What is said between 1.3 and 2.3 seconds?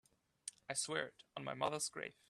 on my mother's grave.